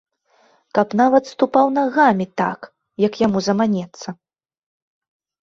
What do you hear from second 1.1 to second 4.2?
ступаў нагамі так, як яму заманецца.